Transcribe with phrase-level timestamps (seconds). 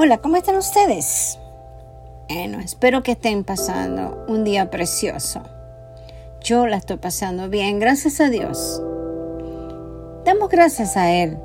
[0.00, 1.40] Hola, ¿cómo están ustedes?
[2.28, 5.42] Bueno, espero que estén pasando un día precioso.
[6.40, 8.80] Yo la estoy pasando bien, gracias a Dios.
[10.24, 11.36] Damos gracias a Él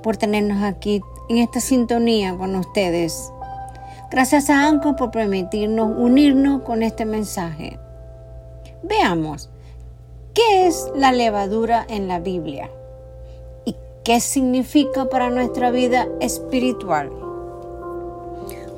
[0.00, 3.32] por tenernos aquí en esta sintonía con ustedes.
[4.12, 7.80] Gracias a Anco por permitirnos unirnos con este mensaje.
[8.84, 9.50] Veamos,
[10.34, 12.70] ¿qué es la levadura en la Biblia?
[13.64, 13.74] ¿Y
[14.04, 17.31] qué significa para nuestra vida espiritual?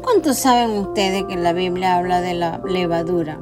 [0.04, 3.38] ¿Cuántos saben ustedes que la Biblia habla de la levadura?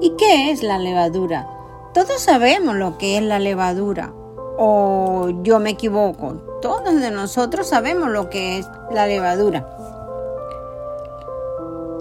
[0.00, 1.48] ¿Y qué es la levadura?
[1.94, 4.12] Todos sabemos lo que es la levadura.
[4.58, 6.58] ¿O yo me equivoco?
[6.60, 9.68] Todos de nosotros sabemos lo que es la levadura.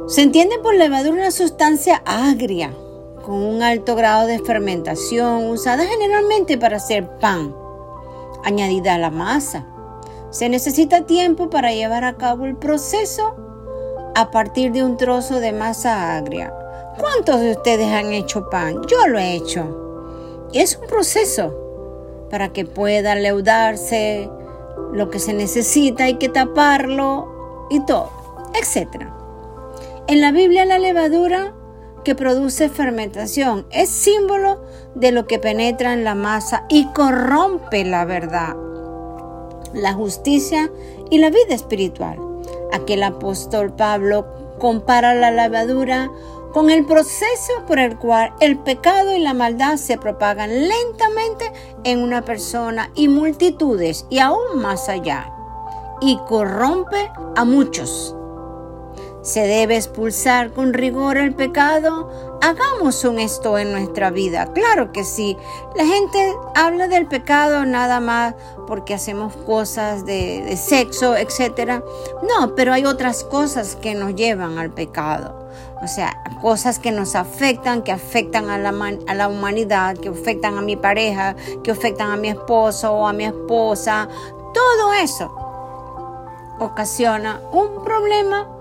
[0.08, 2.74] Se entiende por levadura una sustancia agria,
[3.24, 7.56] con un alto grado de fermentación, usada generalmente para hacer pan,
[8.44, 9.68] añadida a la masa.
[10.32, 13.47] Se necesita tiempo para llevar a cabo el proceso
[14.18, 16.52] a partir de un trozo de masa agria.
[16.98, 18.82] ¿Cuántos de ustedes han hecho pan?
[18.88, 20.48] Yo lo he hecho.
[20.54, 21.54] Es un proceso
[22.32, 24.28] para que pueda leudarse
[24.92, 28.10] lo que se necesita, hay que taparlo y todo,
[28.60, 29.06] etc.
[30.08, 31.54] En la Biblia la levadura
[32.04, 34.64] que produce fermentación es símbolo
[34.96, 38.56] de lo que penetra en la masa y corrompe la verdad,
[39.76, 40.72] la justicia
[41.12, 42.27] y la vida espiritual.
[42.74, 44.26] Aquel apóstol Pablo
[44.60, 46.10] compara la levadura
[46.54, 51.52] con el proceso por el cual el pecado y la maldad se propagan lentamente
[51.84, 55.32] en una persona y multitudes y aún más allá,
[56.02, 58.17] y corrompe a muchos.
[59.28, 62.10] Se debe expulsar con rigor el pecado.
[62.42, 64.54] Hagamos un esto en nuestra vida.
[64.54, 65.36] Claro que sí.
[65.76, 68.36] La gente habla del pecado nada más
[68.68, 71.84] porque hacemos cosas de, sexo, etc.
[72.24, 75.50] No, pero hay otras cosas que nos llevan al pecado.
[75.84, 78.70] O sea, cosas que nos afectan, que afectan a la,
[79.08, 83.12] a la humanidad, que afectan a mi pareja, que afectan a mi esposo o a
[83.12, 84.08] mi esposa.
[84.54, 85.30] Todo eso
[86.60, 88.57] ocasiona un problema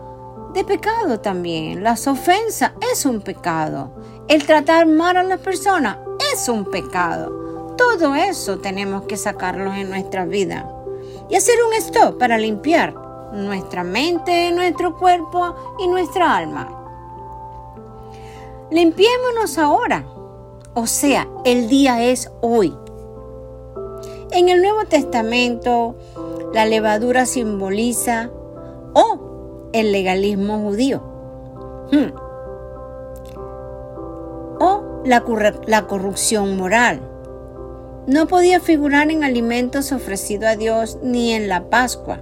[0.57, 1.85] de pecado también.
[1.85, 3.91] Las ofensas es un pecado.
[4.27, 5.99] El tratar mal a las personas
[6.33, 7.75] es un pecado.
[7.77, 10.67] Todo eso tenemos que sacarlo en nuestra vida
[11.29, 12.95] y hacer un stop para limpiar
[13.35, 16.71] nuestra mente, nuestro cuerpo y nuestra alma.
[18.71, 20.07] Limpiémonos ahora.
[20.73, 22.75] O sea, el día es hoy.
[24.31, 25.97] En el Nuevo Testamento,
[26.55, 28.31] la levadura simboliza
[28.95, 29.26] o
[29.77, 31.03] el legalismo judío.
[31.93, 32.13] Hmm.
[34.61, 35.23] O la,
[35.67, 37.01] la corrupción moral.
[38.07, 42.21] No podía figurar en alimentos ofrecidos a Dios ni en la Pascua.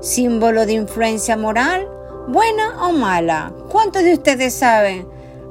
[0.00, 1.86] Símbolo de influencia moral,
[2.28, 3.52] buena o mala.
[3.70, 5.06] ¿Cuántos de ustedes saben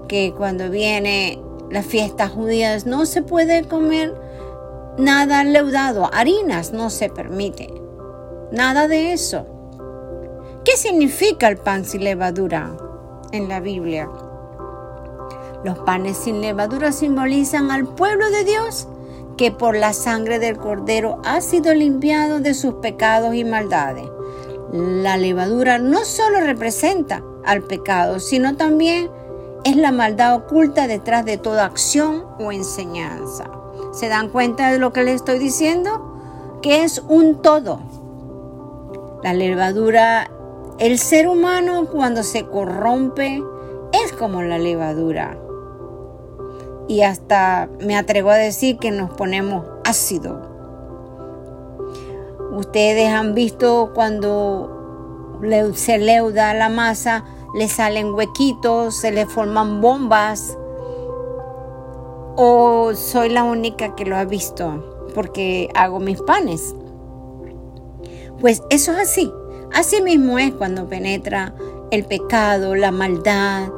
[0.08, 1.40] que cuando viene
[1.70, 4.16] las fiestas judías no se puede comer
[4.98, 7.72] nada leudado, harinas no se permite?
[8.52, 9.46] Nada de eso.
[10.82, 12.72] ¿Qué significa el pan sin levadura
[13.34, 14.10] en la Biblia?
[15.66, 18.88] Los panes sin levadura simbolizan al pueblo de Dios
[19.36, 24.08] que por la sangre del cordero ha sido limpiado de sus pecados y maldades.
[24.72, 29.12] La levadura no solo representa al pecado, sino también
[29.66, 33.52] es la maldad oculta detrás de toda acción o enseñanza.
[33.92, 36.22] ¿Se dan cuenta de lo que les estoy diciendo?
[36.62, 37.82] Que es un todo.
[39.22, 40.32] La levadura
[40.80, 43.44] el ser humano cuando se corrompe
[43.92, 45.38] es como la levadura.
[46.88, 50.42] Y hasta me atrevo a decir que nos ponemos ácido.
[52.54, 55.40] Ustedes han visto cuando
[55.76, 60.58] se leuda la masa, le salen huequitos, se le forman bombas.
[62.38, 66.74] O soy la única que lo ha visto porque hago mis panes.
[68.40, 69.32] Pues eso es así.
[69.74, 71.54] Así mismo es cuando penetra
[71.92, 73.70] el pecado, la maldad,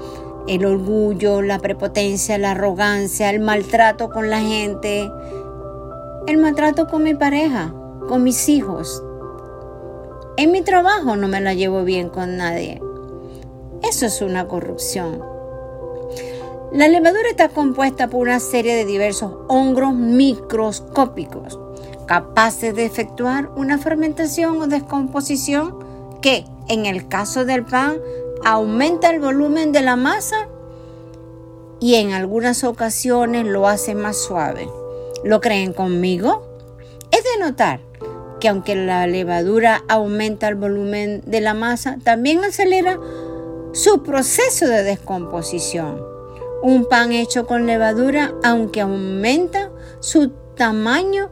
[0.48, 5.10] el orgullo, la prepotencia, la arrogancia, el maltrato con la gente,
[6.28, 7.74] el maltrato con mi pareja,
[8.08, 9.04] con mis hijos.
[10.38, 12.82] En mi trabajo no me la llevo bien con nadie.
[13.84, 15.22] Eso es una corrupción.
[16.72, 21.60] La levadura está compuesta por una serie de diversos hongos microscópicos
[22.12, 25.80] capaces de efectuar una fermentación o descomposición
[26.22, 27.98] que, en el caso del pan,
[28.46, 30.48] aumenta el volumen de la masa
[31.80, 34.70] y en algunas ocasiones lo hace más suave.
[35.24, 36.44] ¿Lo creen conmigo?
[37.12, 37.82] Es de notar
[38.40, 43.00] que aunque la levadura aumenta el volumen de la masa, también acelera
[43.74, 46.02] su proceso de descomposición.
[46.64, 51.30] Un pan hecho con levadura, aunque aumenta su tamaño,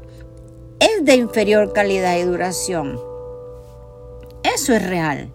[0.80, 3.09] es de inferior calidad y duración.
[4.56, 5.31] Eso es real.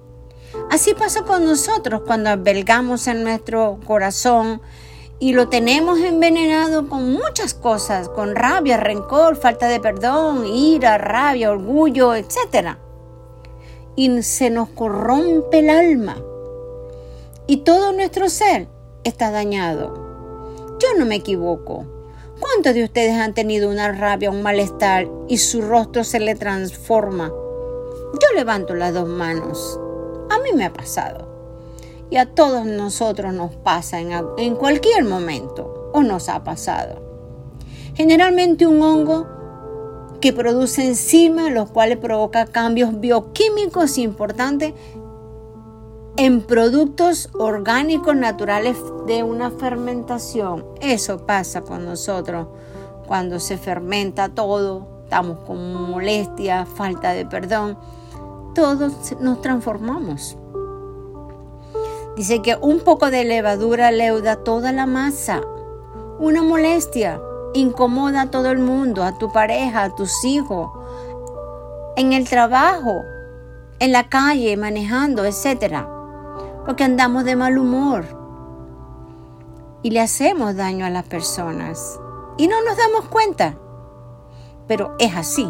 [0.70, 4.62] Así pasa con nosotros cuando albergamos en nuestro corazón
[5.18, 11.50] y lo tenemos envenenado con muchas cosas, con rabia, rencor, falta de perdón, ira, rabia,
[11.50, 12.76] orgullo, etc.
[13.96, 16.16] Y se nos corrompe el alma
[17.46, 18.68] y todo nuestro ser
[19.04, 19.94] está dañado.
[20.80, 21.86] Yo no me equivoco.
[22.40, 27.32] ¿Cuántos de ustedes han tenido una rabia, un malestar y su rostro se le transforma?
[28.34, 29.78] Levanto las dos manos.
[30.30, 31.28] A mí me ha pasado.
[32.10, 37.00] Y a todos nosotros nos pasa en, en cualquier momento o nos ha pasado.
[37.94, 39.26] Generalmente un hongo
[40.20, 44.74] que produce enzimas, los cuales provoca cambios bioquímicos importantes
[46.16, 48.76] en productos orgánicos naturales
[49.06, 50.64] de una fermentación.
[50.80, 52.48] Eso pasa con nosotros
[53.06, 57.76] cuando se fermenta todo, estamos con molestia, falta de perdón,
[58.54, 60.36] todos nos transformamos.
[62.16, 65.40] Dice que un poco de levadura leuda toda la masa.
[66.18, 67.20] Una molestia
[67.54, 70.70] incomoda a todo el mundo, a tu pareja, a tus hijos,
[71.96, 73.02] en el trabajo,
[73.80, 75.90] en la calle, manejando, etcétera
[76.64, 78.04] porque andamos de mal humor
[79.82, 82.00] y le hacemos daño a las personas
[82.38, 83.56] y no nos damos cuenta.
[84.66, 85.46] Pero es así.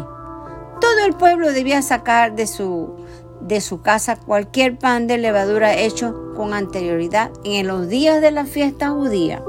[0.81, 2.95] Todo el pueblo debía sacar de su,
[3.41, 8.45] de su casa cualquier pan de levadura hecho con anterioridad en los días de la
[8.45, 9.43] fiesta judía.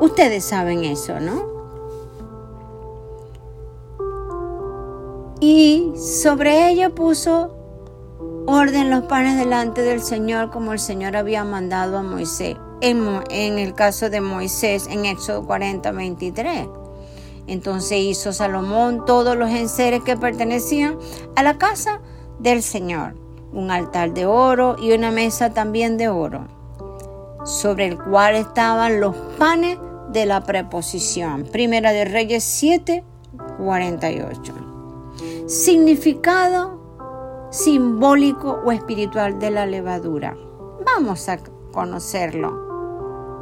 [0.00, 1.58] Ustedes saben eso, ¿no?
[5.40, 7.54] Y sobre ella puso
[8.46, 12.56] orden los panes delante del Señor como el Señor había mandado a Moisés.
[12.80, 16.68] En, el caso de Moisés en Éxodo 40, 23.
[17.48, 20.98] Entonces hizo Salomón todos los enseres que pertenecían
[21.34, 22.00] a la casa
[22.38, 23.14] del Señor,
[23.52, 26.46] un altar de oro y una mesa también de oro,
[27.44, 29.78] sobre el cual estaban los panes
[30.12, 31.44] de la preposición.
[31.44, 33.02] Primera de Reyes 7,
[33.58, 34.54] 48.
[35.46, 36.78] Significado
[37.50, 40.36] simbólico o espiritual de la levadura.
[40.84, 41.38] Vamos a
[41.72, 42.67] conocerlo,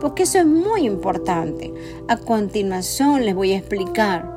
[0.00, 1.72] porque eso es muy importante.
[2.08, 4.34] A continuación les voy a explicar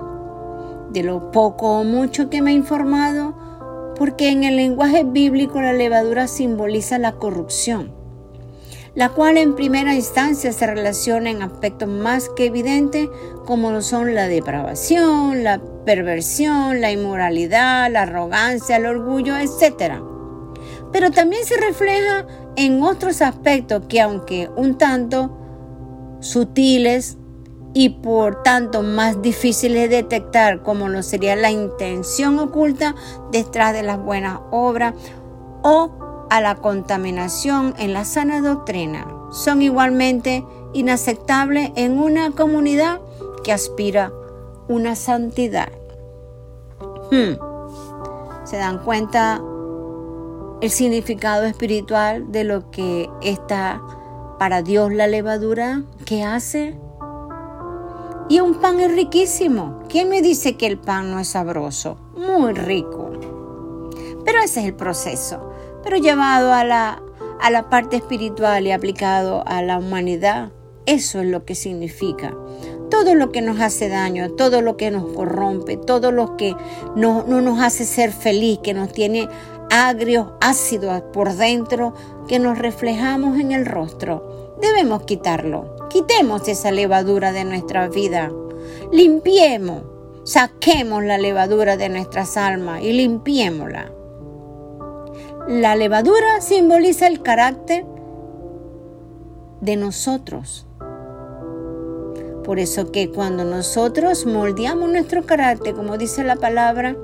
[0.91, 5.73] de lo poco o mucho que me he informado, porque en el lenguaje bíblico la
[5.73, 7.99] levadura simboliza la corrupción
[8.95, 13.07] la cual en primera instancia se relaciona en aspectos más que evidentes
[13.45, 20.01] como lo son la depravación, la perversión, la inmoralidad, la arrogancia, el orgullo, etc.
[20.91, 25.38] Pero también se refleja en otros aspectos que aunque un tanto
[26.19, 27.17] sutiles
[27.73, 32.95] y por tanto más difíciles de detectar como lo sería la intención oculta
[33.31, 34.95] detrás de las buenas obras
[35.61, 40.43] o a la contaminación en la sana doctrina son igualmente
[40.73, 42.99] inaceptables en una comunidad
[43.43, 44.11] que aspira
[44.67, 45.69] una santidad.
[47.11, 47.33] Hmm.
[48.43, 49.41] ¿Se dan cuenta
[50.61, 53.81] el significado espiritual de lo que está
[54.39, 56.75] para Dios la levadura que hace?
[58.29, 59.83] Y un pan es riquísimo.
[59.89, 61.97] ¿Quién me dice que el pan no es sabroso?
[62.15, 63.11] Muy rico.
[64.25, 65.49] Pero ese es el proceso
[65.83, 67.01] pero llevado a la,
[67.39, 70.51] a la parte espiritual y aplicado a la humanidad,
[70.85, 72.35] eso es lo que significa.
[72.89, 76.55] Todo lo que nos hace daño, todo lo que nos corrompe, todo lo que
[76.95, 79.29] no, no nos hace ser feliz, que nos tiene
[79.69, 81.93] agrios, ácidos por dentro,
[82.27, 84.55] que nos reflejamos en el rostro.
[84.61, 85.75] Debemos quitarlo.
[85.89, 88.31] Quitemos esa levadura de nuestra vida.
[88.91, 89.83] Limpiemos,
[90.23, 93.91] saquemos la levadura de nuestras almas y limpiémosla.
[95.47, 97.85] La levadura simboliza el carácter
[99.61, 100.67] de nosotros.
[102.43, 106.95] Por eso que cuando nosotros moldeamos nuestro carácter, como dice la palabra,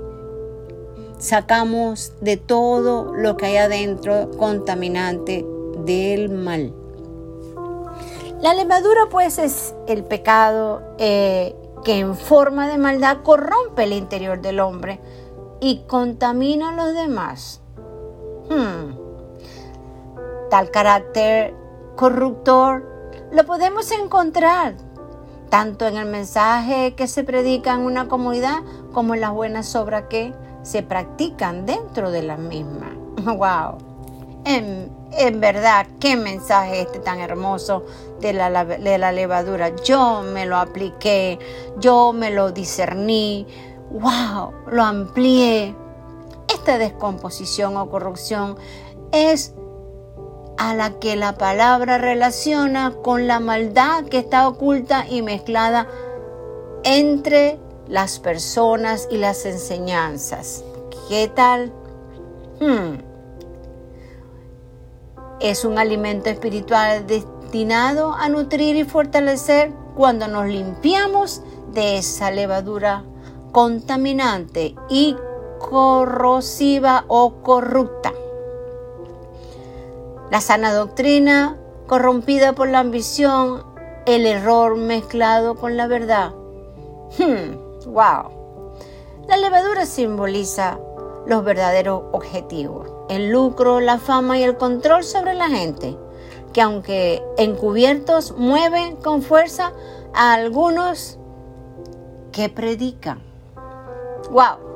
[1.17, 5.45] sacamos de todo lo que hay adentro contaminante
[5.85, 6.73] del mal.
[8.41, 14.41] La levadura pues es el pecado eh, que en forma de maldad corrompe el interior
[14.41, 14.99] del hombre
[15.59, 17.61] y contamina a los demás.
[18.49, 18.95] Hmm.
[20.49, 21.55] Tal carácter
[21.95, 22.85] corruptor
[23.31, 24.75] lo podemos encontrar
[25.49, 28.59] tanto en el mensaje que se predica en una comunidad
[28.91, 30.33] como en las buenas obras que
[30.65, 32.91] se practican dentro de la misma.
[33.23, 33.77] ¡Wow!
[34.43, 37.85] En, en verdad, qué mensaje este tan hermoso
[38.19, 39.75] de la, de la levadura.
[39.83, 41.39] Yo me lo apliqué,
[41.77, 43.47] yo me lo discerní,
[43.91, 45.75] wow, lo amplié.
[46.47, 48.57] Esta descomposición o corrupción
[49.11, 49.53] es
[50.57, 55.87] a la que la palabra relaciona con la maldad que está oculta y mezclada
[56.83, 60.63] entre las personas y las enseñanzas.
[61.09, 61.71] ¿Qué tal?
[62.59, 62.97] Hmm.
[65.39, 71.41] Es un alimento espiritual destinado a nutrir y fortalecer cuando nos limpiamos
[71.73, 73.03] de esa levadura
[73.51, 75.15] contaminante y
[75.59, 78.13] corrosiva o corrupta.
[80.31, 83.63] La sana doctrina corrompida por la ambición,
[84.05, 86.33] el error mezclado con la verdad.
[87.17, 88.45] Hmm, wow.
[89.27, 90.79] La levadura simboliza
[91.25, 95.97] los verdaderos objetivos, el lucro, la fama y el control sobre la gente,
[96.53, 99.73] que aunque encubiertos mueven con fuerza
[100.13, 101.17] a algunos
[102.31, 103.23] que predican.
[104.29, 104.75] ¡Wow!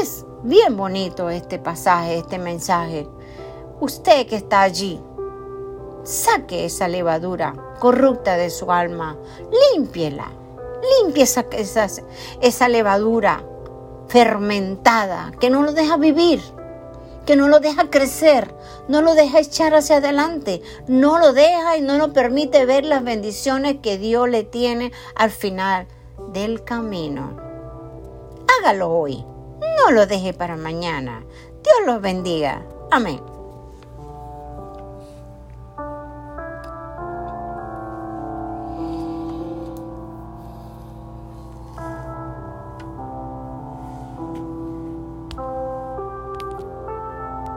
[0.00, 3.08] Es bien bonito este pasaje, este mensaje.
[3.80, 5.00] Usted que está allí,
[6.04, 9.16] saque esa levadura corrupta de su alma,
[9.74, 10.30] límpiela,
[11.00, 11.86] limpie esa, esa,
[12.40, 13.44] esa levadura
[14.08, 16.40] fermentada que no lo deja vivir,
[17.26, 18.54] que no lo deja crecer,
[18.88, 23.02] no lo deja echar hacia adelante, no lo deja y no lo permite ver las
[23.02, 25.86] bendiciones que Dios le tiene al final
[26.32, 27.36] del camino.
[28.58, 29.24] Hágalo hoy,
[29.78, 31.24] no lo deje para mañana.
[31.62, 32.64] Dios los bendiga.
[32.90, 33.35] Amén.